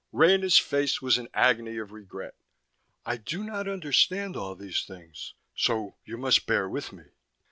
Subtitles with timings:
[0.11, 2.33] Rena's face was an agony of regret.
[3.05, 7.03] "I do not understand all these things, so you must bear with me.